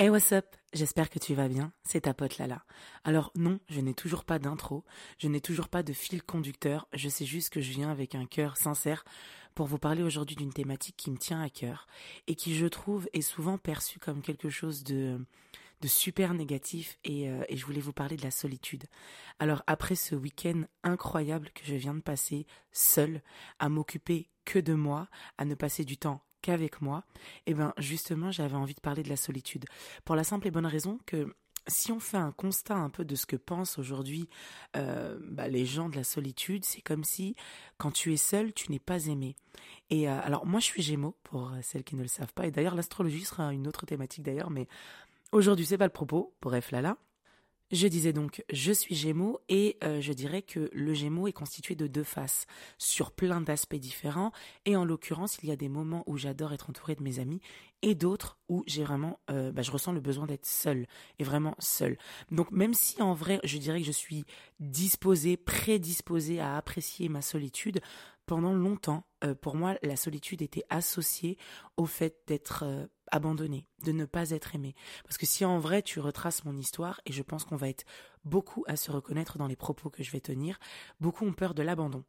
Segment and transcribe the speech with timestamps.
[0.00, 0.46] Hey what's up?
[0.72, 2.64] J'espère que tu vas bien, c'est ta pote Lala.
[3.04, 4.82] Alors non, je n'ai toujours pas d'intro,
[5.18, 8.24] je n'ai toujours pas de fil conducteur, je sais juste que je viens avec un
[8.24, 9.04] cœur sincère
[9.54, 11.86] pour vous parler aujourd'hui d'une thématique qui me tient à cœur
[12.28, 15.18] et qui je trouve est souvent perçue comme quelque chose de
[15.84, 18.84] super négatif et, euh, et je voulais vous parler de la solitude.
[19.38, 23.20] Alors après ce week-end incroyable que je viens de passer seul,
[23.58, 27.04] à m'occuper que de moi, à ne passer du temps qu'avec moi,
[27.46, 29.64] eh ben justement j'avais envie de parler de la solitude.
[30.04, 31.34] Pour la simple et bonne raison que
[31.66, 34.28] si on fait un constat un peu de ce que pensent aujourd'hui
[34.76, 37.36] euh, bah, les gens de la solitude, c'est comme si
[37.78, 39.36] quand tu es seul, tu n'es pas aimé.
[39.90, 42.50] Et euh, alors moi je suis Gémeaux pour celles qui ne le savent pas, et
[42.50, 44.68] d'ailleurs l'astrologie sera une autre thématique d'ailleurs, mais
[45.32, 46.34] aujourd'hui c'est pas le propos.
[46.40, 46.96] Bref là là.
[47.72, 51.76] Je disais donc, je suis Gémeaux et euh, je dirais que le Gémeaux est constitué
[51.76, 52.46] de deux faces
[52.78, 54.32] sur plein d'aspects différents
[54.64, 57.40] et en l'occurrence il y a des moments où j'adore être entouré de mes amis
[57.82, 60.86] et d'autres où j'ai vraiment, euh, bah, je ressens le besoin d'être seul
[61.20, 61.96] et vraiment seul.
[62.32, 64.24] Donc même si en vrai je dirais que je suis
[64.58, 67.80] disposée, prédisposée à apprécier ma solitude,
[68.30, 71.36] pendant longtemps, euh, pour moi, la solitude était associée
[71.76, 74.76] au fait d'être euh, abandonné, de ne pas être aimé.
[75.02, 77.84] Parce que si en vrai tu retraces mon histoire, et je pense qu'on va être
[78.24, 80.60] beaucoup à se reconnaître dans les propos que je vais tenir,
[81.00, 82.04] beaucoup ont peur de l'abandon.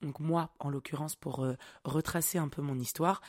[0.00, 3.20] Donc moi, en l'occurrence, pour euh, retracer un peu mon histoire,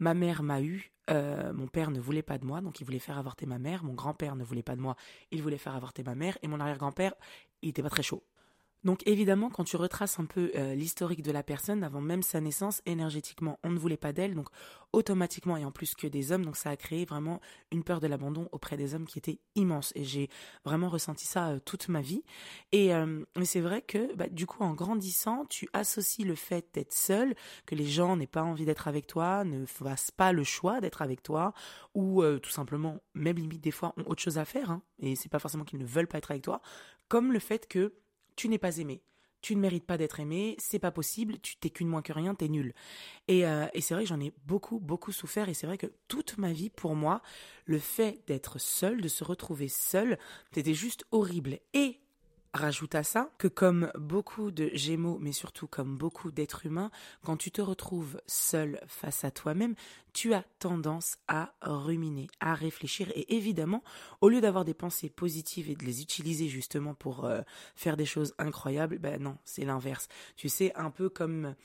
[0.00, 3.18] ma mère m'a eu, mon père ne voulait pas de moi, donc il voulait faire
[3.18, 4.96] avorter ma mère, mon grand-père ne voulait pas de moi,
[5.30, 7.14] il voulait faire avorter ma mère, et mon arrière-grand-père,
[7.62, 8.24] il était pas très chaud.
[8.84, 12.40] Donc évidemment, quand tu retraces un peu euh, l'historique de la personne, avant même sa
[12.40, 14.48] naissance, énergétiquement, on ne voulait pas d'elle, donc
[14.92, 17.40] automatiquement, et en plus que des hommes, donc ça a créé vraiment
[17.72, 19.92] une peur de l'abandon auprès des hommes qui était immense.
[19.96, 20.28] Et j'ai
[20.64, 22.22] vraiment ressenti ça euh, toute ma vie.
[22.72, 26.92] Et, euh, c'est vrai que bah, du coup, en grandissant, tu associes le fait d'être
[26.92, 27.34] seul,
[27.66, 31.02] que les gens n'aient pas envie d'être avec toi, ne fassent pas le choix d'être
[31.02, 31.54] avec toi,
[31.94, 35.28] ou tout simplement, même limite des fois, ont autre chose à faire, hein, et c'est
[35.28, 36.60] pas forcément qu'ils ne veulent pas être avec toi,
[37.08, 37.94] comme le fait que
[38.36, 39.02] tu n'es pas aimé.
[39.40, 42.34] Tu ne mérites pas d'être aimé, c'est pas possible, tu t'es qu'une moins que rien,
[42.34, 42.72] t'es nul.
[43.28, 45.92] Et, euh, et c'est vrai que j'en ai beaucoup, beaucoup souffert, et c'est vrai que
[46.08, 47.20] toute ma vie, pour moi,
[47.66, 50.18] le fait d'être seul, de se retrouver seul,
[50.54, 51.58] c'était juste horrible.
[51.74, 52.00] Et
[52.54, 56.92] Rajoute à ça que comme beaucoup de Gémeaux, mais surtout comme beaucoup d'êtres humains,
[57.24, 59.74] quand tu te retrouves seul face à toi-même,
[60.12, 63.82] tu as tendance à ruminer, à réfléchir et évidemment,
[64.20, 67.40] au lieu d'avoir des pensées positives et de les utiliser justement pour euh,
[67.74, 70.06] faire des choses incroyables, ben non, c'est l'inverse.
[70.36, 71.56] Tu sais, un peu comme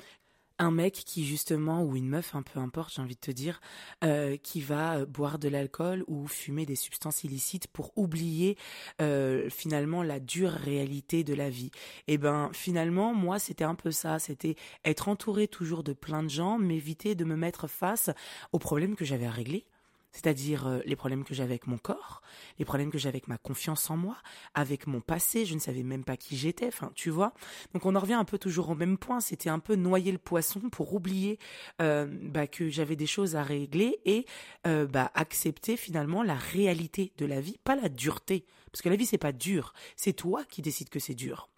[0.59, 3.62] un mec qui justement ou une meuf, un peu importe, j'ai envie de te dire,
[4.03, 8.58] euh, qui va euh, boire de l'alcool ou fumer des substances illicites pour oublier
[9.02, 11.72] euh, finalement la dure réalité de la vie.
[12.08, 14.56] Et eh ben finalement moi c'était un peu ça, c'était
[14.86, 18.09] être entouré toujours de plein de gens, m'éviter de me mettre face
[18.52, 19.66] aux problèmes que j'avais à régler
[20.12, 22.22] c'est-à-dire euh, les problèmes que j'avais avec mon corps,
[22.58, 24.18] les problèmes que j'avais avec ma confiance en moi,
[24.53, 27.34] avec mon passé, je ne savais même pas qui j'étais, enfin tu vois.
[27.74, 30.18] Donc on en revient un peu toujours au même point, c'était un peu noyer le
[30.18, 31.40] poisson pour oublier
[31.81, 34.25] euh, bah, que j'avais des choses à régler et
[34.68, 38.96] euh, bah, accepter finalement la réalité de la vie, pas la dureté, parce que la
[38.96, 41.50] vie c'est pas dur, c'est toi qui décides que c'est dur.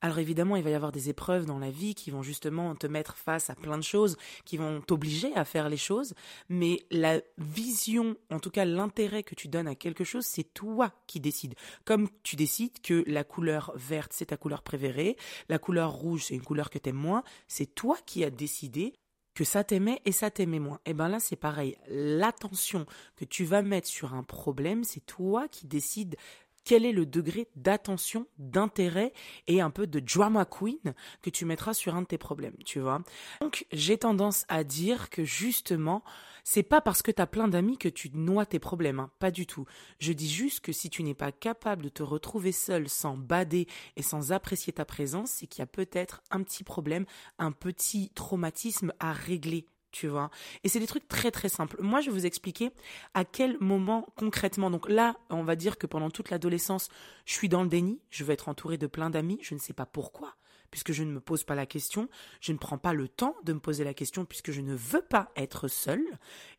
[0.00, 2.86] Alors évidemment, il va y avoir des épreuves dans la vie qui vont justement te
[2.86, 6.14] mettre face à plein de choses, qui vont t'obliger à faire les choses,
[6.48, 10.92] mais la vision, en tout cas l'intérêt que tu donnes à quelque chose, c'est toi
[11.06, 11.54] qui décides.
[11.84, 15.16] Comme tu décides que la couleur verte, c'est ta couleur préférée,
[15.48, 18.94] la couleur rouge, c'est une couleur que t'aimes moins, c'est toi qui as décidé
[19.36, 20.80] que ça t'aimait et ça t'aimait moins.
[20.86, 21.76] Et eh ben là, c'est pareil.
[21.88, 22.86] L'attention
[23.16, 26.16] que tu vas mettre sur un problème, c'est toi qui décides
[26.66, 29.12] quel est le degré d'attention, d'intérêt
[29.46, 32.80] et un peu de drama queen que tu mettras sur un de tes problèmes, tu
[32.80, 33.02] vois.
[33.40, 36.02] Donc, j'ai tendance à dire que justement,
[36.42, 39.30] c'est pas parce que tu as plein d'amis que tu noies tes problèmes, hein, pas
[39.30, 39.64] du tout.
[40.00, 43.68] Je dis juste que si tu n'es pas capable de te retrouver seul sans bader
[43.94, 47.06] et sans apprécier ta présence, c'est qu'il y a peut-être un petit problème,
[47.38, 50.30] un petit traumatisme à régler tu vois.
[50.62, 51.78] Et c'est des trucs très très simples.
[51.80, 52.70] Moi, je vais vous expliquer
[53.14, 54.70] à quel moment concrètement.
[54.70, 56.90] Donc là, on va dire que pendant toute l'adolescence,
[57.24, 59.72] je suis dans le déni, je vais être entouré de plein d'amis, je ne sais
[59.72, 60.36] pas pourquoi,
[60.70, 62.10] puisque je ne me pose pas la question,
[62.42, 65.00] je ne prends pas le temps de me poser la question puisque je ne veux
[65.00, 66.04] pas être seule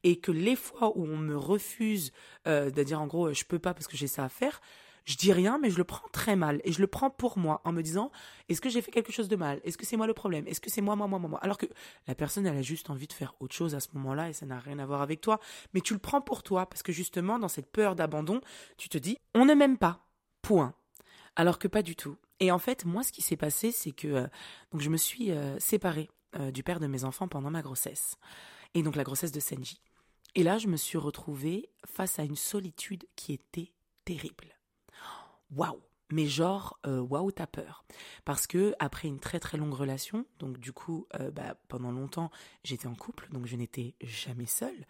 [0.03, 2.11] et que les fois où on me refuse
[2.47, 4.61] euh, de dire en gros je peux pas parce que j'ai ça à faire,
[5.07, 6.59] je dis rien, mais je le prends très mal.
[6.65, 8.11] Et je le prends pour moi, en me disant,
[8.49, 9.61] est-ce que j'ai fait quelque chose de mal?
[9.63, 10.45] Est-ce que c'est moi le problème?
[10.47, 11.39] Est-ce que c'est moi, moi, moi, moi, moi?
[11.41, 11.65] Alors que
[12.07, 14.45] la personne, elle a juste envie de faire autre chose à ce moment-là, et ça
[14.45, 15.39] n'a rien à voir avec toi.
[15.73, 18.41] Mais tu le prends pour toi, parce que justement, dans cette peur d'abandon,
[18.75, 20.05] tu te dis, on ne m'aime pas.
[20.41, 20.75] Point.
[21.37, 22.17] Alors que pas du tout.
[22.41, 24.27] Et en fait, moi, ce qui s'est passé, c'est que euh,
[24.71, 28.17] donc je me suis euh, séparée euh, du père de mes enfants pendant ma grossesse.
[28.73, 29.79] Et donc la grossesse de Senji.
[30.35, 33.71] Et là, je me suis retrouvée face à une solitude qui était
[34.03, 34.56] terrible.
[35.51, 35.81] Waouh.
[36.09, 37.83] Mais genre euh, waouh t'as peur.
[38.23, 42.31] Parce que après une très très longue relation donc du coup euh, bah, pendant longtemps
[42.63, 44.85] j'étais en couple donc je n'étais jamais seule.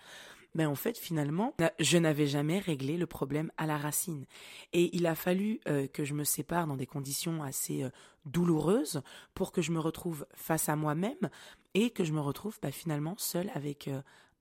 [0.54, 4.26] Mais en fait finalement je n'avais jamais réglé le problème à la racine.
[4.74, 7.84] Et il a fallu euh, que je me sépare dans des conditions assez
[8.26, 9.02] douloureuses
[9.34, 11.32] pour que je me retrouve face à moi-même
[11.74, 13.90] et que je me retrouve bah, finalement seule avec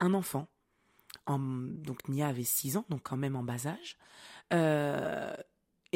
[0.00, 0.46] un enfant.
[1.24, 3.96] En, donc Nia avait 6 ans donc quand même en bas âge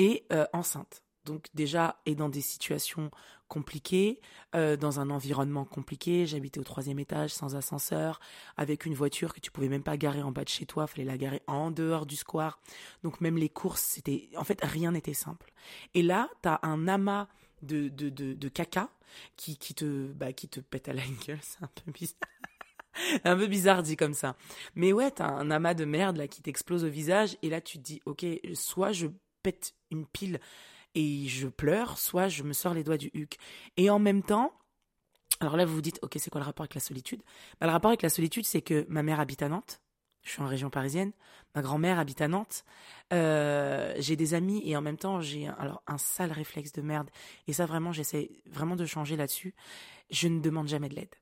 [0.00, 1.04] et euh, enceinte.
[1.26, 3.10] Donc déjà, et dans des situations
[3.46, 4.20] compliquées,
[4.54, 8.18] euh, dans un environnement compliqué, j'habitais au troisième étage sans ascenseur,
[8.56, 11.04] avec une voiture que tu pouvais même pas garer en bas de chez toi, fallait
[11.04, 12.60] la garer en dehors du square.
[13.02, 15.52] Donc même les courses, c'était, en fait, rien n'était simple.
[15.92, 17.28] Et là, tu as un amas
[17.60, 18.88] de, de, de, caca
[19.36, 22.16] qui, qui, te, bah, qui te pète à la gueule, c'est un peu bizarre.
[23.24, 24.36] un peu bizarre dit comme ça.
[24.74, 27.76] Mais ouais, t'as un amas de merde là qui t'explose au visage et là tu
[27.78, 28.24] te dis ok,
[28.54, 29.08] soit je
[29.42, 30.40] pète une pile
[30.94, 33.36] et je pleure, soit je me sors les doigts du huc.
[33.76, 34.52] Et en même temps,
[35.40, 37.22] alors là vous vous dites, ok, c'est quoi le rapport avec la solitude?
[37.60, 39.80] Bah, Le rapport avec la solitude, c'est que ma mère habite à Nantes,
[40.22, 41.12] je suis en région parisienne,
[41.54, 42.64] ma grand-mère habite à Nantes,
[43.12, 45.48] euh, j'ai des amis et en même temps j'ai
[45.86, 47.08] un sale réflexe de merde.
[47.46, 49.54] Et ça vraiment j'essaie vraiment de changer là-dessus.
[50.10, 51.14] Je ne demande jamais de l'aide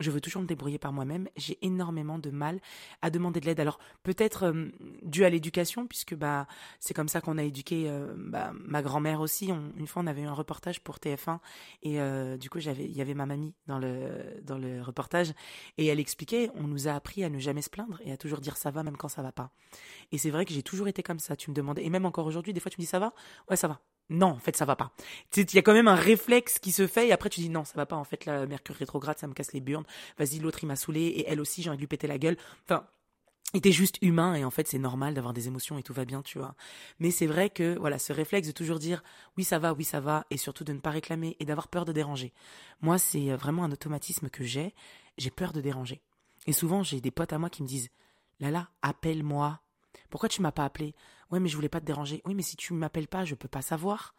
[0.00, 1.28] je veux toujours me débrouiller par moi-même.
[1.36, 2.60] J'ai énormément de mal
[3.02, 3.60] à demander de l'aide.
[3.60, 4.68] Alors peut-être euh,
[5.02, 6.46] dû à l'éducation, puisque bah
[6.80, 9.50] c'est comme ça qu'on a éduqué euh, bah, ma grand-mère aussi.
[9.76, 11.38] une fois, on avait eu un reportage pour TF1
[11.82, 15.32] et euh, du coup, il y avait ma mamie dans le dans le reportage
[15.78, 18.40] et elle expliquait, on nous a appris à ne jamais se plaindre et à toujours
[18.40, 19.50] dire ça va même quand ça va pas.
[20.12, 21.36] Et c'est vrai que j'ai toujours été comme ça.
[21.36, 23.12] Tu me demandais et même encore aujourd'hui, des fois tu me dis ça va,
[23.48, 23.80] ouais ça va
[24.10, 24.92] non, en fait, ça va pas.
[25.36, 27.64] Il y a quand même un réflexe qui se fait et après tu dis non,
[27.64, 27.96] ça va pas.
[27.96, 29.84] En fait, la Mercure rétrograde, ça me casse les burnes.
[30.18, 32.36] Vas-y, l'autre il m'a saoulé et elle aussi, j'ai envie de lui péter la gueule.
[32.64, 32.86] Enfin,
[33.54, 36.04] il était juste humain et en fait c'est normal d'avoir des émotions et tout va
[36.04, 36.56] bien, tu vois.
[36.98, 39.04] Mais c'est vrai que voilà, ce réflexe de toujours dire
[39.36, 41.84] oui ça va, oui ça va et surtout de ne pas réclamer et d'avoir peur
[41.84, 42.32] de déranger.
[42.80, 44.74] Moi c'est vraiment un automatisme que j'ai.
[45.18, 46.02] J'ai peur de déranger.
[46.48, 47.90] Et souvent j'ai des potes à moi qui me disent
[48.40, 49.60] Lala, appelle-moi.
[50.10, 50.94] Pourquoi tu m'as pas appelé?
[51.30, 52.22] Ouais, mais je voulais pas te déranger.
[52.24, 54.14] Oui, mais si tu m'appelles pas, je peux pas savoir.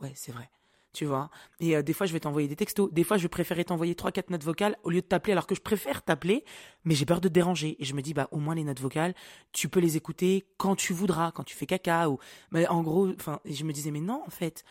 [0.00, 0.50] Ouais, c'est vrai.
[0.92, 1.30] Tu vois?
[1.60, 2.90] Et euh, des fois, je vais t'envoyer des textos.
[2.92, 5.54] Des fois, je préférer t'envoyer trois, quatre notes vocales au lieu de t'appeler, alors que
[5.54, 6.44] je préfère t'appeler,
[6.84, 7.76] mais j'ai peur de te déranger.
[7.78, 9.14] Et je me dis, bah, au moins les notes vocales,
[9.52, 12.18] tu peux les écouter quand tu voudras, quand tu fais caca ou.
[12.50, 14.64] Mais en gros, enfin, je me disais, mais non, en fait.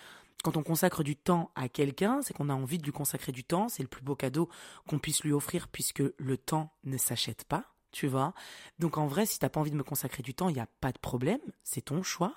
[0.44, 3.44] Quand on consacre du temps à quelqu'un, c'est qu'on a envie de lui consacrer du
[3.44, 3.70] temps.
[3.70, 4.50] C'est le plus beau cadeau
[4.88, 8.34] qu'on puisse lui offrir puisque le temps ne s'achète pas tu vois.
[8.80, 10.68] Donc en vrai, si t'as pas envie de me consacrer du temps, il n'y a
[10.82, 12.36] pas de problème, c'est ton choix.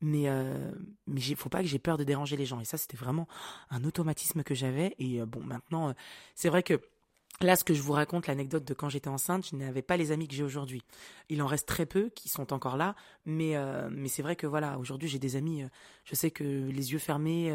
[0.00, 0.70] Mais euh,
[1.08, 2.60] mais faut pas que j'ai peur de déranger les gens.
[2.60, 3.26] Et ça, c'était vraiment
[3.70, 4.94] un automatisme que j'avais.
[4.98, 5.92] Et euh, bon, maintenant, euh,
[6.34, 6.80] c'est vrai que
[7.40, 10.10] Là, ce que je vous raconte, l'anecdote de quand j'étais enceinte, je n'avais pas les
[10.10, 10.82] amis que j'ai aujourd'hui.
[11.28, 12.96] Il en reste très peu qui sont encore là,
[13.26, 15.62] mais, euh, mais c'est vrai que voilà, aujourd'hui j'ai des amis,
[16.02, 17.52] je sais que les yeux fermés,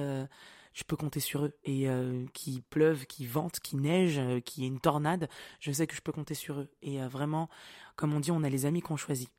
[0.73, 1.53] je peux compter sur eux.
[1.63, 5.29] Et euh, qu'il pleuve, qu'il vente, qu'il neige, euh, qu'il y une tornade,
[5.59, 6.69] je sais que je peux compter sur eux.
[6.81, 7.49] Et euh, vraiment,
[7.95, 9.29] comme on dit, on a les amis qu'on choisit.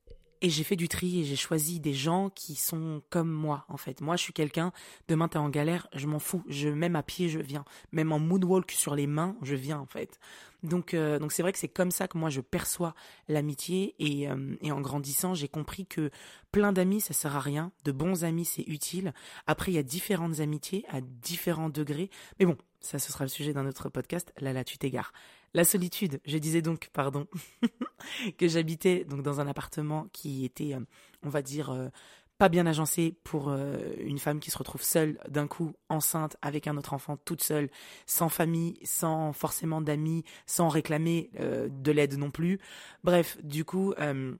[0.44, 3.78] Et j'ai fait du tri et j'ai choisi des gens qui sont comme moi, en
[3.78, 4.02] fait.
[4.02, 4.72] Moi, je suis quelqu'un,
[5.08, 6.44] demain t'es en galère, je m'en fous.
[6.48, 7.64] Je, même à pied, je viens.
[7.92, 10.20] Même en moonwalk sur les mains, je viens, en fait.
[10.62, 12.94] Donc, euh, donc c'est vrai que c'est comme ça que moi je perçois
[13.26, 16.10] l'amitié et, euh, et en grandissant, j'ai compris que
[16.52, 19.14] plein d'amis ça sert à rien, de bons amis c'est utile.
[19.46, 23.28] Après, il y a différentes amitiés à différents degrés, mais bon, ça ce sera le
[23.28, 24.32] sujet d'un autre podcast.
[24.38, 25.12] Là, là, tu t'égares.
[25.54, 26.20] La solitude.
[26.24, 27.26] Je disais donc, pardon,
[28.38, 30.80] que j'habitais donc dans un appartement qui était, euh,
[31.22, 31.90] on va dire
[32.38, 36.66] pas bien agencé pour euh, une femme qui se retrouve seule d'un coup enceinte avec
[36.66, 37.70] un autre enfant toute seule
[38.06, 42.58] sans famille sans forcément d'amis sans réclamer euh, de l'aide non plus
[43.04, 44.34] bref du coup euh,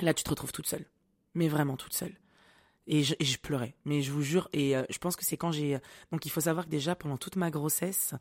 [0.00, 0.84] là tu te retrouves toute seule
[1.34, 2.14] mais vraiment toute seule
[2.86, 5.78] et je, pleurais mais je vous jure et je pense que c'est quand j'ai
[6.12, 8.14] donc il faut savoir que déjà pendant toute ma grossesse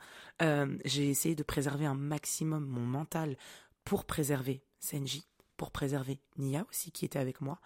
[0.86, 3.36] j'ai essayé de préserver un maximum mon mental
[3.84, 5.28] pour préserver Senji
[5.58, 7.60] pour préserver Nia aussi qui était avec moi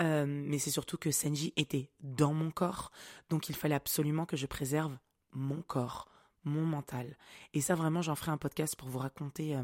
[0.00, 2.90] euh, mais c'est surtout que Senji était dans mon corps,
[3.30, 4.96] donc il fallait absolument que je préserve
[5.32, 6.08] mon corps,
[6.44, 7.16] mon mental.
[7.52, 9.62] Et ça, vraiment, j'en ferai un podcast pour vous raconter euh,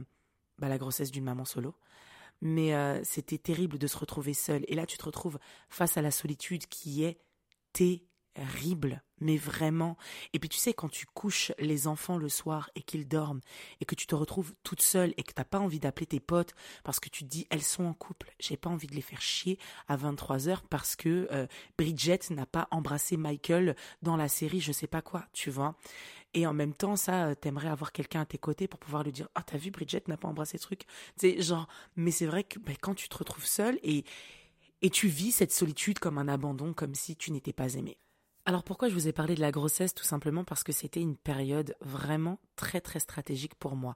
[0.58, 1.74] bah, la grossesse d'une maman solo.
[2.44, 4.64] Mais euh, c'était terrible de se retrouver seule.
[4.68, 7.18] Et là, tu te retrouves face à la solitude qui est
[7.72, 9.96] terrible terrible, mais vraiment.
[10.32, 13.40] Et puis tu sais, quand tu couches les enfants le soir et qu'ils dorment,
[13.80, 16.54] et que tu te retrouves toute seule et que t'as pas envie d'appeler tes potes
[16.82, 19.22] parce que tu te dis elles sont en couple, j'ai pas envie de les faire
[19.22, 21.46] chier à 23 heures parce que euh,
[21.78, 25.76] Bridget n'a pas embrassé Michael dans la série, je sais pas quoi, tu vois.
[26.34, 29.12] Et en même temps, ça, euh, t'aimerais avoir quelqu'un à tes côtés pour pouvoir lui
[29.12, 30.82] dire Ah, t'as vu, Bridget n'a pas embrassé truc.
[31.16, 34.04] C'est genre, mais c'est vrai que ben, quand tu te retrouves seule et,
[34.82, 37.96] et tu vis cette solitude comme un abandon, comme si tu n'étais pas aimé.
[38.46, 39.94] Alors pourquoi je vous ai parlé de la grossesse?
[39.94, 43.94] Tout simplement parce que c'était une période vraiment très très stratégique pour moi.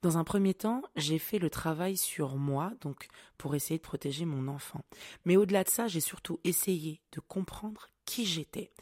[0.00, 4.24] Dans un premier temps, j'ai fait le travail sur moi, donc pour essayer de protéger
[4.24, 4.82] mon enfant.
[5.26, 8.72] Mais au-delà de ça, j'ai surtout essayé de comprendre qui j'étais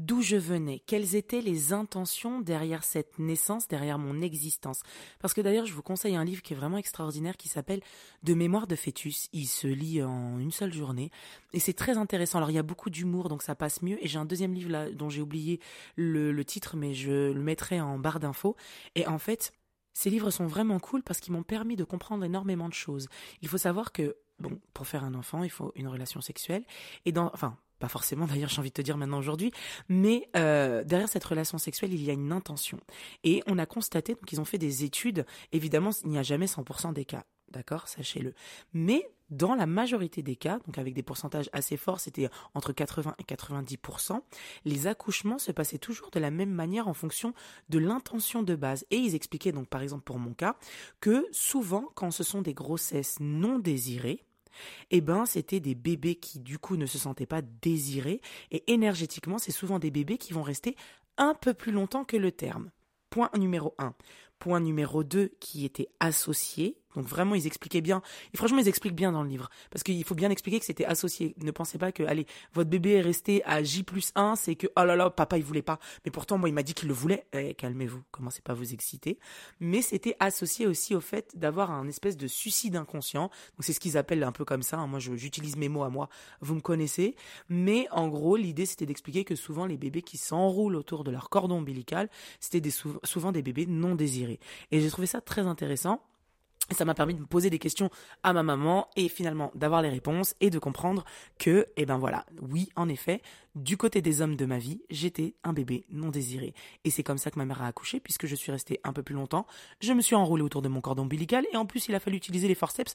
[0.00, 4.80] d'où je venais, quelles étaient les intentions derrière cette naissance, derrière mon existence?
[5.20, 7.82] Parce que d'ailleurs, je vous conseille un livre qui est vraiment extraordinaire qui s'appelle
[8.22, 9.28] De mémoire de fœtus.
[9.32, 11.10] Il se lit en une seule journée
[11.52, 12.38] et c'est très intéressant.
[12.38, 14.02] Alors il y a beaucoup d'humour, donc ça passe mieux.
[14.02, 15.60] Et j'ai un deuxième livre là dont j'ai oublié
[15.96, 18.56] le, le titre, mais je le mettrai en barre d'infos.
[18.94, 19.52] Et en fait,
[19.92, 23.08] ces livres sont vraiment cool parce qu'ils m'ont permis de comprendre énormément de choses.
[23.42, 26.64] Il faut savoir que bon, pour faire un enfant, il faut une relation sexuelle
[27.04, 29.50] et dans enfin pas forcément d'ailleurs j'ai envie de te dire maintenant aujourd'hui,
[29.88, 32.78] mais euh, derrière cette relation sexuelle il y a une intention.
[33.24, 36.46] Et on a constaté, donc ils ont fait des études, évidemment il n'y a jamais
[36.46, 38.34] 100% des cas, d'accord, sachez-le.
[38.72, 43.14] Mais dans la majorité des cas, donc avec des pourcentages assez forts, c'était entre 80
[43.18, 44.20] et 90%,
[44.64, 47.32] les accouchements se passaient toujours de la même manière en fonction
[47.68, 48.84] de l'intention de base.
[48.90, 50.56] Et ils expliquaient donc par exemple pour mon cas
[51.00, 54.24] que souvent quand ce sont des grossesses non désirées,
[54.90, 58.20] eh ben, c'était des bébés qui, du coup, ne se sentaient pas désirés.
[58.50, 60.76] Et énergétiquement, c'est souvent des bébés qui vont rester
[61.16, 62.70] un peu plus longtemps que le terme.
[63.10, 63.94] Point numéro 1.
[64.38, 68.02] Point numéro 2 qui était associé, donc vraiment, ils expliquaient bien.
[68.34, 69.50] Et franchement, ils expliquent bien dans le livre.
[69.70, 71.34] Parce qu'il faut bien expliquer que c'était associé.
[71.38, 74.66] Ne pensez pas que, allez, votre bébé est resté à J plus 1, c'est que,
[74.76, 75.78] oh là là, papa, il voulait pas.
[76.04, 77.26] Mais pourtant, moi, il m'a dit qu'il le voulait.
[77.32, 79.18] Eh, calmez-vous, commencez pas à vous exciter.
[79.60, 83.30] Mais c'était associé aussi au fait d'avoir un espèce de suicide inconscient.
[83.56, 84.78] Donc c'est ce qu'ils appellent un peu comme ça.
[84.78, 84.86] Hein.
[84.86, 86.08] Moi, j'utilise mes mots à moi.
[86.40, 87.14] Vous me connaissez.
[87.48, 91.30] Mais en gros, l'idée, c'était d'expliquer que souvent, les bébés qui s'enroulent autour de leur
[91.30, 92.08] cordon ombilical,
[92.40, 94.40] c'était souvent des bébés non désirés.
[94.70, 96.02] Et j'ai trouvé ça très intéressant
[96.74, 97.90] ça m'a permis de me poser des questions
[98.22, 101.04] à ma maman et finalement d'avoir les réponses et de comprendre
[101.38, 103.22] que, eh ben voilà, oui, en effet,
[103.54, 106.54] du côté des hommes de ma vie, j'étais un bébé non désiré.
[106.84, 109.02] Et c'est comme ça que ma mère a accouché puisque je suis restée un peu
[109.02, 109.46] plus longtemps.
[109.80, 112.16] Je me suis enroulée autour de mon cordon ombilical et en plus il a fallu
[112.16, 112.94] utiliser les forceps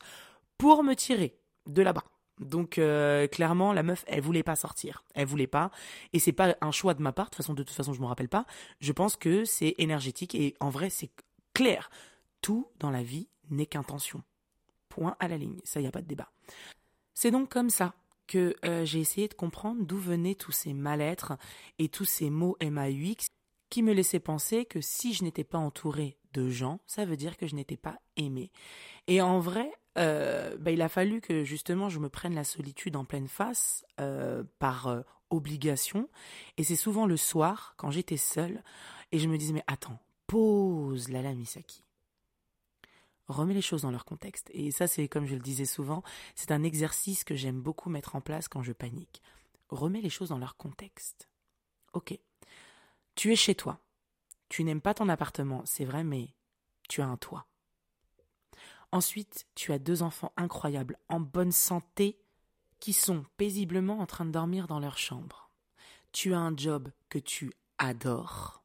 [0.57, 1.35] pour me tirer
[1.67, 2.03] de là-bas.
[2.39, 5.71] Donc euh, clairement la meuf elle voulait pas sortir, elle voulait pas
[6.11, 8.01] et c'est pas un choix de ma part de toute façon de toute façon je
[8.01, 8.45] me rappelle pas.
[8.81, 11.09] Je pense que c'est énergétique et en vrai c'est
[11.53, 11.89] clair.
[12.45, 14.21] Tout dans la vie n'est qu'intention.
[14.89, 16.31] Point à la ligne, ça y a pas de débat.
[17.15, 17.95] C'est donc comme ça
[18.27, 21.39] que euh, j'ai essayé de comprendre d'où venaient tous ces mal-être
[21.79, 23.25] et tous ces mots MAUX
[23.71, 27.35] qui me laissaient penser que si je n'étais pas entourée de gens, ça veut dire
[27.35, 28.51] que je n'étais pas aimée.
[29.07, 32.95] Et en vrai, euh, bah, il a fallu que justement je me prenne la solitude
[32.95, 36.09] en pleine face euh, par obligation.
[36.57, 38.63] Et c'est souvent le soir, quand j'étais seule,
[39.11, 39.97] et je me disais mais attends,
[40.27, 41.84] pose la Misaki
[43.27, 44.49] remets les choses dans leur contexte.
[44.53, 46.03] Et ça, c'est comme je le disais souvent,
[46.35, 49.21] c'est un exercice que j'aime beaucoup mettre en place quand je panique.
[49.69, 51.29] Remets les choses dans leur contexte.
[51.93, 52.17] Ok.
[53.15, 53.79] Tu es chez toi.
[54.49, 56.33] Tu n'aimes pas ton appartement, c'est vrai, mais
[56.87, 57.47] tu as un toit.
[58.91, 62.19] Ensuite, tu as deux enfants incroyables, en bonne santé,
[62.79, 65.49] qui sont paisiblement en train de dormir dans leur chambre.
[66.11, 68.63] Tu as un job que tu adores.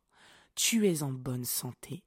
[0.55, 2.05] Tu es en bonne santé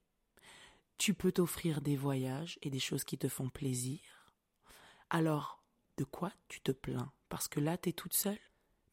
[0.97, 4.00] tu peux t'offrir des voyages et des choses qui te font plaisir.
[5.09, 5.63] Alors,
[5.97, 7.12] de quoi tu te plains?
[7.29, 8.39] Parce que là, tu es toute seule?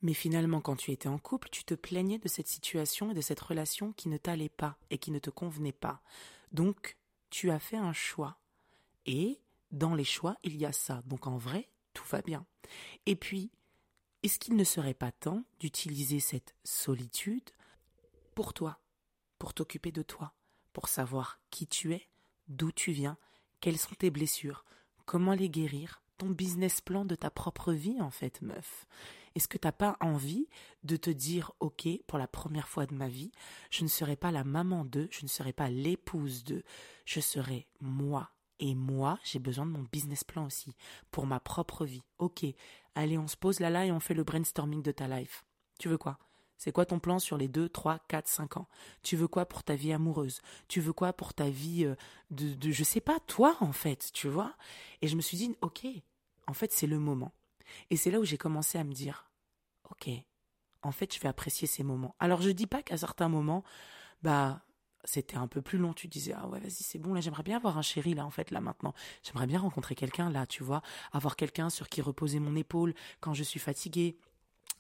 [0.02, 3.21] Mais finalement, quand tu étais en couple, tu te plaignais de cette situation et de
[3.21, 6.02] cette relation qui ne t'allait pas et qui ne te convenait pas.
[6.52, 6.97] Donc,
[7.28, 8.38] tu as fait un choix.
[9.07, 9.40] Et
[9.71, 11.02] dans les choix, il y a ça.
[11.07, 12.47] Donc en vrai, tout va bien.
[13.07, 13.50] Et puis,
[14.23, 17.50] est-ce qu'il ne serait pas temps d'utiliser cette solitude
[18.35, 18.80] pour toi,
[19.38, 20.35] pour t'occuper de toi?
[20.73, 22.09] Pour savoir qui tu es,
[22.49, 23.17] d'où tu viens,
[23.61, 24.65] quelles sont tes blessures,
[25.05, 28.87] comment les guérir, ton business plan de ta propre vie en fait, meuf.
[29.35, 30.49] Est-ce que t'as pas envie
[30.83, 33.33] de te dire ok pour la première fois de ma vie,
[33.71, 36.65] je ne serai pas la maman d'eux, je ne serai pas l'épouse d'eux,
[37.05, 38.31] je serai moi.
[38.59, 40.75] Et moi, j'ai besoin de mon business plan aussi,
[41.11, 42.03] pour ma propre vie.
[42.19, 42.45] Ok,
[42.95, 45.45] allez, on se pose là là et on fait le brainstorming de ta life.
[45.79, 46.19] Tu veux quoi?
[46.61, 48.69] C'est quoi ton plan sur les 2, 3, 4, 5 ans?
[49.02, 50.43] Tu veux quoi pour ta vie amoureuse?
[50.69, 51.95] Tu veux quoi pour ta vie euh,
[52.31, 54.55] de, de, je sais pas, toi en fait, tu vois?
[55.00, 55.87] Et je me suis dit, ok,
[56.47, 57.33] en fait c'est le moment.
[57.88, 59.31] Et c'est là où j'ai commencé à me dire,
[59.90, 60.11] ok,
[60.83, 62.14] en fait, je vais apprécier ces moments.
[62.19, 63.64] Alors, je dis pas qu'à certains moments,
[64.23, 64.62] bah,
[65.05, 65.95] c'était un peu plus long.
[65.95, 68.31] Tu disais, ah ouais, vas-y, c'est bon, là, j'aimerais bien avoir un chéri, là, en
[68.31, 68.95] fait, là, maintenant.
[69.23, 73.35] J'aimerais bien rencontrer quelqu'un, là, tu vois, avoir quelqu'un sur qui reposer mon épaule quand
[73.35, 74.19] je suis fatiguée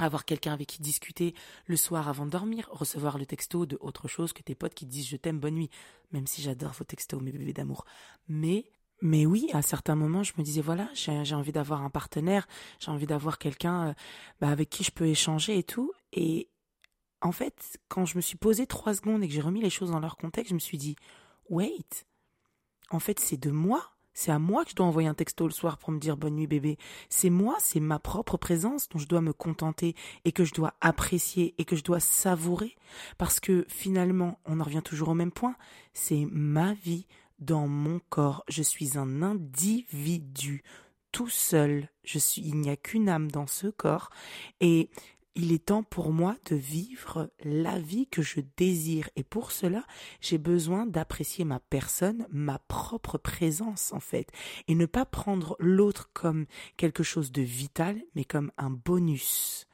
[0.04, 1.34] avoir quelqu'un avec qui discuter
[1.66, 4.86] le soir avant de dormir, recevoir le texto de autre chose que tes potes qui
[4.86, 5.70] te disent je t'aime, bonne nuit,
[6.12, 7.84] même si j'adore vos textos, mes bébés d'amour.
[8.28, 8.70] Mais,
[9.02, 12.46] mais oui, à certains moments, je me disais voilà, j'ai envie d'avoir un partenaire,
[12.78, 13.94] j'ai envie d'avoir quelqu'un euh,
[14.40, 15.92] bah, avec qui je peux échanger et tout.
[16.12, 16.48] Et
[17.20, 19.90] en fait, quand je me suis posé trois secondes et que j'ai remis les choses
[19.90, 20.96] dans leur contexte, je me suis dit
[21.48, 22.06] wait,
[22.90, 25.52] en fait, c'est de moi c'est à moi que je dois envoyer un texto le
[25.52, 26.76] soir pour me dire bonne nuit bébé.
[27.08, 29.94] C'est moi, c'est ma propre présence dont je dois me contenter
[30.26, 32.76] et que je dois apprécier et que je dois savourer.
[33.16, 35.56] Parce que finalement, on en revient toujours au même point,
[35.94, 37.06] c'est ma vie
[37.38, 38.44] dans mon corps.
[38.46, 40.64] Je suis un individu
[41.12, 41.88] tout seul.
[42.36, 44.10] Il n'y a qu'une âme dans ce corps.
[44.60, 44.90] Et
[45.34, 49.84] il est temps pour moi de vivre la vie que je désire et pour cela
[50.20, 54.28] j'ai besoin d'apprécier ma personne, ma propre présence en fait
[54.68, 56.46] et ne pas prendre l'autre comme
[56.76, 59.66] quelque chose de vital mais comme un bonus.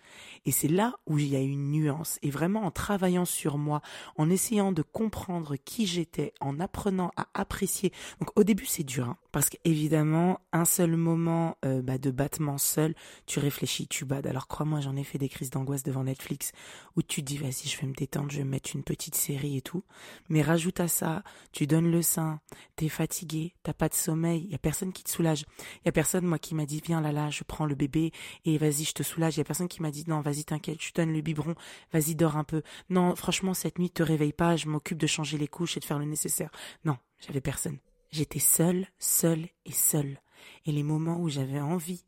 [0.47, 2.19] Et c'est là où il y a une nuance.
[2.23, 3.83] Et vraiment en travaillant sur moi,
[4.17, 7.93] en essayant de comprendre qui j'étais, en apprenant à apprécier.
[8.21, 12.59] Donc au début c'est dur, hein, parce qu'évidemment, un seul moment euh, bah, de battement
[12.59, 12.95] seul,
[13.27, 14.27] tu réfléchis, tu bades.
[14.27, 16.53] Alors crois-moi, j'en ai fait des crises d'angoisse devant Netflix,
[16.97, 19.57] où tu te dis, vas-y, je vais me détendre, je vais mettre une petite série
[19.57, 19.85] et tout.
[20.29, 21.23] Mais rajoute à ça,
[21.53, 22.41] tu donnes le sein,
[22.77, 25.45] t'es fatigué, t'as pas de sommeil, il y a personne qui te soulage.
[25.83, 28.13] Il y a personne, moi, qui m'a dit, viens là, là, je prends le bébé
[28.45, 29.37] et vas-y, je te soulage.
[29.37, 31.55] Il y a personne qui m'a dit, non, vas-y, vas-y, t'inquiète, je donne le biberon,
[31.93, 32.63] vas-y, dors un peu.
[32.91, 35.85] Non, franchement, cette nuit, te réveille pas, je m'occupe de changer les couches et de
[35.85, 36.51] faire le nécessaire.
[36.85, 37.79] Non, j'avais personne.
[38.11, 40.21] J'étais seule, seule et seule.
[40.65, 42.05] Et les moments où j'avais envie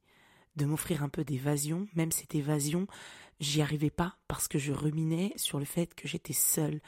[0.56, 2.86] de m'offrir un peu d'évasion, même cette évasion,
[3.40, 6.80] j'y arrivais pas parce que je ruminais sur le fait que j'étais seule.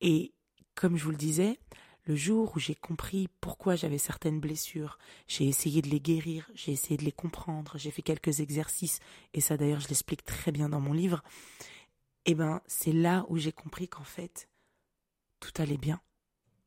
[0.00, 0.34] Et
[0.74, 1.58] comme je vous le disais,
[2.08, 6.72] le jour où j'ai compris pourquoi j'avais certaines blessures, j'ai essayé de les guérir, j'ai
[6.72, 9.00] essayé de les comprendre, j'ai fait quelques exercices,
[9.34, 11.22] et ça d'ailleurs je l'explique très bien dans mon livre,
[12.24, 14.48] eh ben c'est là où j'ai compris qu'en fait,
[15.38, 16.00] tout allait bien.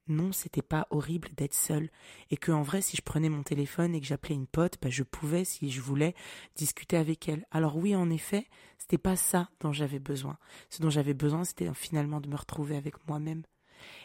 [0.07, 1.89] Non, c'était pas horrible d'être seule,
[2.29, 4.91] et que en vrai, si je prenais mon téléphone et que j'appelais une pote, ben,
[4.91, 6.13] je pouvais, si je voulais,
[6.55, 7.48] discuter avec elle.
[7.50, 10.38] Alors oui, en effet, c'était pas ça dont j'avais besoin.
[10.69, 13.41] Ce dont j'avais besoin, c'était finalement de me retrouver avec moi-même.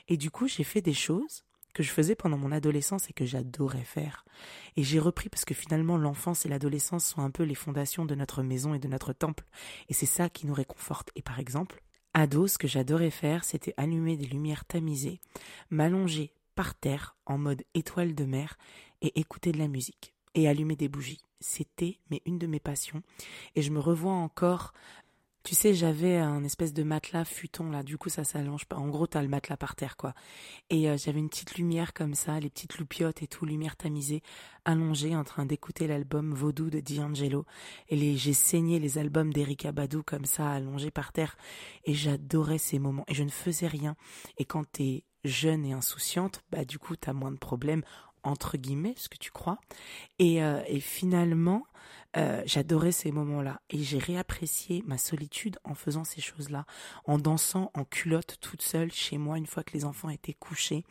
[0.08, 1.44] Et du coup, j'ai fait des choses
[1.76, 4.24] que je faisais pendant mon adolescence et que j'adorais faire.
[4.76, 8.14] Et j'ai repris parce que finalement l'enfance et l'adolescence sont un peu les fondations de
[8.14, 9.44] notre maison et de notre temple.
[9.90, 11.10] Et c'est ça qui nous réconforte.
[11.16, 11.82] Et par exemple,
[12.14, 15.20] ado, ce que j'adorais faire, c'était allumer des lumières tamisées,
[15.68, 18.56] m'allonger par terre en mode étoile de mer
[19.02, 21.20] et écouter de la musique et allumer des bougies.
[21.40, 23.02] C'était mais une de mes passions
[23.54, 24.72] et je me revois encore
[25.46, 28.74] tu sais, j'avais un espèce de matelas futon là, du coup ça s'allonge pas.
[28.74, 30.12] En gros, t'as le matelas par terre quoi.
[30.70, 34.22] Et euh, j'avais une petite lumière comme ça, les petites loupiottes et tout, lumière tamisée,
[34.64, 37.46] allongée en train d'écouter l'album Vaudou de D'Angelo.
[37.88, 41.36] Et les, j'ai saigné les albums d'Erika Badou comme ça, allongés par terre.
[41.84, 43.04] Et j'adorais ces moments.
[43.06, 43.94] Et je ne faisais rien.
[44.38, 47.82] Et quand t'es jeune et insouciante, bah du coup t'as moins de problèmes
[48.26, 49.58] entre guillemets, ce que tu crois.
[50.18, 51.64] Et, euh, finalement,
[52.16, 53.60] euh, j'adorais ces moments-là.
[53.70, 56.66] Et j'ai réapprécié ma solitude en faisant ces choses-là,
[57.04, 60.84] en dansant en culotte toute seule chez moi une fois que les enfants étaient couchés.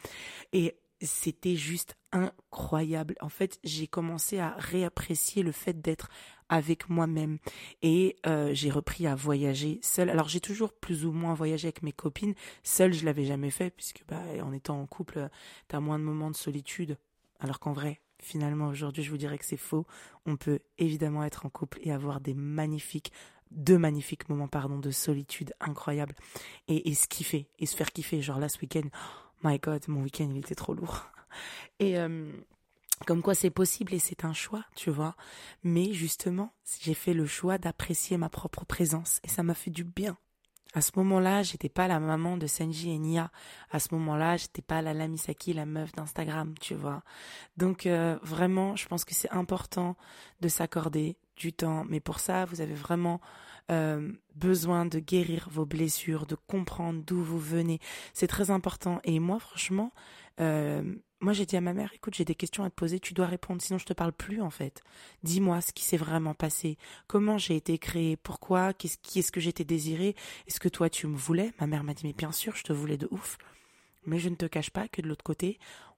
[0.53, 3.15] Et c'était juste incroyable.
[3.19, 6.09] En fait, j'ai commencé à réapprécier le fait d'être
[6.47, 7.39] avec moi-même
[7.81, 10.09] et euh, j'ai repris à voyager seule.
[10.09, 12.35] Alors j'ai toujours plus ou moins voyagé avec mes copines.
[12.63, 15.27] Seule, je l'avais jamais fait puisque bah, en étant en couple,
[15.67, 16.97] t'as moins de moments de solitude
[17.39, 19.85] alors qu'en vrai, finalement, aujourd'hui, je vous dirais que c'est faux.
[20.25, 23.11] On peut évidemment être en couple et avoir des magnifiques,
[23.51, 26.15] deux magnifiques moments, pardon, de solitude incroyables
[26.67, 28.21] et, et se kiffer, et se faire kiffer.
[28.21, 31.05] Genre là, ce week-end, oh my god, mon week-end, il était trop lourd.
[31.79, 32.31] Et euh,
[33.05, 35.15] comme quoi c'est possible et c'est un choix, tu vois.
[35.63, 39.83] Mais justement, j'ai fait le choix d'apprécier ma propre présence et ça m'a fait du
[39.83, 40.17] bien.
[40.75, 43.31] À ce moment-là, j'étais pas la maman de Senji et Nia.
[43.71, 47.01] À ce moment-là, j'étais pas la Lamisaki, la meuf d'Instagram, tu vois.
[47.55, 49.95] Donc euh, vraiment, je pense que c'est important
[50.41, 51.85] de s'accorder du temps.
[51.87, 53.21] Mais pour ça, vous avez vraiment
[53.71, 57.79] euh, besoin de guérir vos blessures, de comprendre d'où vous venez.
[58.13, 58.99] C'est très important.
[59.05, 59.93] Et moi, franchement,
[60.37, 63.25] moi, j'ai dit à ma mère, écoute, j'ai des questions à te poser, tu dois
[63.25, 64.81] répondre, sinon je te parle plus, en fait.
[65.23, 69.39] Dis-moi ce qui s'est vraiment passé, comment j'ai été créée, pourquoi, qu'est-ce qui est-ce que
[69.39, 70.15] j'étais désirée,
[70.47, 71.53] est-ce que toi tu me voulais?
[71.59, 73.37] Ma mère m'a dit, mais bien sûr, je te voulais de ouf.
[74.05, 75.57] Mais je ne te cache pas que de l'autre côté,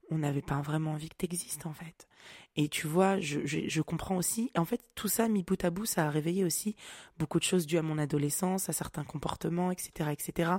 [0.09, 2.07] on n'avait pas vraiment envie que tu existes en fait.
[2.55, 4.51] Et tu vois, je, je, comprends aussi.
[4.55, 6.75] En fait, tout ça, mis bout à bout, ça a réveillé aussi
[7.19, 10.51] beaucoup de choses dues à mon adolescence, à certains comportements, etc., etc.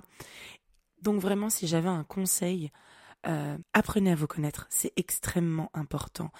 [1.03, 2.71] Donc vraiment, si j'avais un conseil,
[3.27, 6.31] euh, apprenez à vous connaître, c'est extrêmement important.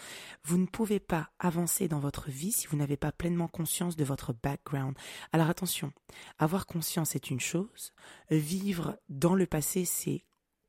[0.45, 4.05] Vous ne pouvez pas avancer dans votre vie si vous n'avez pas pleinement conscience de
[4.05, 4.95] votre background.
[5.33, 5.93] Alors attention,
[6.39, 7.93] avoir conscience est une chose,
[8.31, 10.25] vivre dans le passé c'est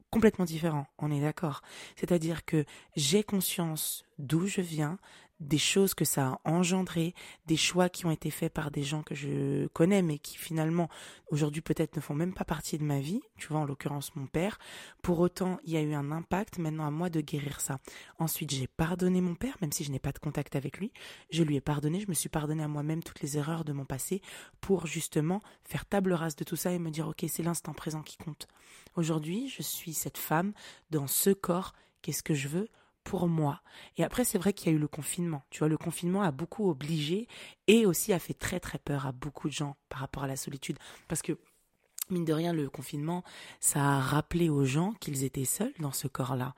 [0.10, 1.62] complètement différent, on est d'accord.
[1.96, 4.98] C'est-à-dire que j'ai conscience d'où je viens,
[5.40, 7.14] des choses que ça a engendré,
[7.46, 10.90] des choix qui ont été faits par des gens que je connais, mais qui finalement
[11.32, 14.28] aujourd'hui peut-être ne font même pas partie de ma vie, tu vois, en l'occurrence mon
[14.28, 14.60] père.
[15.02, 17.80] Pour autant, il y a eu un impact, maintenant à moi de guérir ça.
[18.18, 20.92] Ensuite, j'ai pardonné mon père, même si je n'ai pas de contact avec lui.
[21.32, 23.86] Je lui ai pardonné, je me suis pardonné à moi-même toutes les erreurs de mon
[23.86, 24.22] passé
[24.60, 28.02] pour justement faire table rase de tout ça et me dire, ok, c'est l'instant présent
[28.02, 28.48] qui compte.
[28.96, 30.54] Aujourd'hui, je suis cette femme
[30.90, 32.68] dans ce corps, qu'est-ce que je veux?
[33.10, 33.64] Pour moi.
[33.98, 35.42] Et après, c'est vrai qu'il y a eu le confinement.
[35.50, 37.28] Tu vois, le confinement a beaucoup obligé
[37.66, 40.36] et aussi a fait très très peur à beaucoup de gens par rapport à la
[40.36, 40.78] solitude.
[41.08, 41.40] Parce que,
[42.12, 43.24] mine de rien, le confinement,
[43.60, 46.54] ça a rappelé aux gens qu'ils étaient seuls dans ce corps-là.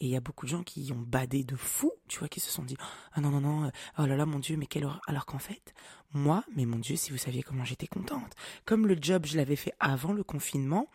[0.00, 2.40] Et il y a beaucoup de gens qui ont badé de fou, tu vois, qui
[2.40, 2.76] se sont dit
[3.14, 5.00] Ah non, non, non, oh là là, mon Dieu, mais quelle horreur.
[5.06, 5.72] Alors qu'en fait,
[6.12, 8.34] moi, mais mon Dieu, si vous saviez comment j'étais contente.
[8.66, 10.90] Comme le job, je l'avais fait avant le confinement,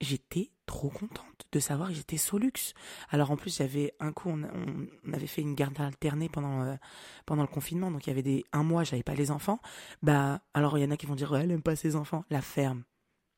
[0.00, 2.74] j'étais trop contente de savoir que j'étais Solux.
[3.08, 6.76] Alors en plus, j'avais un coup, on, avait fait une garde alternée pendant euh,
[7.24, 9.60] pendant le confinement, donc il y avait des un mois, j'avais pas les enfants.
[10.02, 12.42] Bah alors il y en a qui vont dire elle aime pas ses enfants, la
[12.42, 12.84] ferme.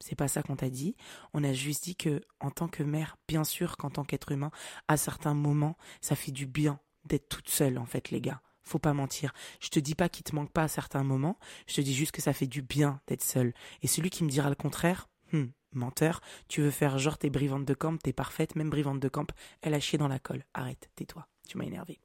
[0.00, 0.96] C'est pas ça qu'on t'a dit.
[1.32, 4.50] On a juste dit que en tant que mère, bien sûr qu'en tant qu'être humain,
[4.88, 8.42] à certains moments, ça fait du bien d'être toute seule en fait, les gars.
[8.62, 9.32] Faut pas mentir.
[9.60, 11.38] Je te dis pas qu'il te manque pas à certains moments.
[11.66, 13.54] Je te dis juste que ça fait du bien d'être seule.
[13.82, 17.64] Et celui qui me dira le contraire, hmm, menteur, tu veux faire genre t'es brivante
[17.64, 19.26] de camp, t'es parfaite, même brivante de camp,
[19.62, 20.44] elle a chié dans la colle.
[20.54, 22.00] Arrête, tais-toi, tu m'as énervé.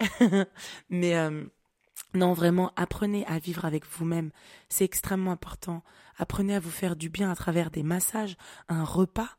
[0.90, 1.44] Mais euh,
[2.14, 4.30] non, vraiment, apprenez à vivre avec vous-même.
[4.68, 5.82] C'est extrêmement important.
[6.18, 8.36] Apprenez à vous faire du bien à travers des massages,
[8.68, 9.36] un repas,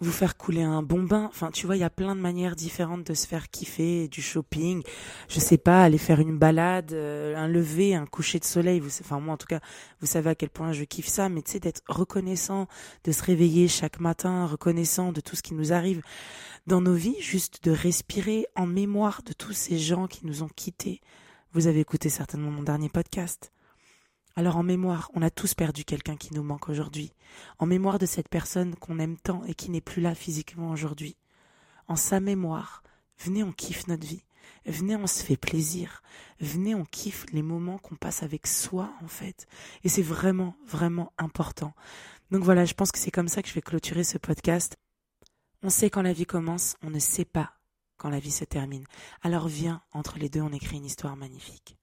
[0.00, 1.26] vous faire couler un bon bain.
[1.28, 4.22] Enfin, tu vois, il y a plein de manières différentes de se faire kiffer, du
[4.22, 4.82] shopping.
[5.28, 8.78] Je sais pas, aller faire une balade, euh, un lever, un coucher de soleil.
[8.78, 9.60] Vous, enfin, moi, en tout cas,
[10.00, 11.28] vous savez à quel point je kiffe ça.
[11.28, 12.68] Mais tu sais, d'être reconnaissant,
[13.04, 16.02] de se réveiller chaque matin, reconnaissant de tout ce qui nous arrive
[16.66, 20.50] dans nos vies, juste de respirer en mémoire de tous ces gens qui nous ont
[20.54, 21.00] quittés.
[21.54, 23.50] Vous avez écouté certainement mon dernier podcast.
[24.38, 27.12] Alors en mémoire, on a tous perdu quelqu'un qui nous manque aujourd'hui,
[27.58, 31.16] en mémoire de cette personne qu'on aime tant et qui n'est plus là physiquement aujourd'hui.
[31.88, 32.84] En sa mémoire,
[33.18, 34.22] venez on kiffe notre vie,
[34.64, 36.04] venez on se fait plaisir,
[36.38, 39.48] venez on kiffe les moments qu'on passe avec soi en fait.
[39.82, 41.74] Et c'est vraiment, vraiment important.
[42.30, 44.76] Donc voilà, je pense que c'est comme ça que je vais clôturer ce podcast.
[45.64, 47.54] On sait quand la vie commence, on ne sait pas
[47.96, 48.84] quand la vie se termine.
[49.22, 51.77] Alors viens, entre les deux, on écrit une histoire magnifique.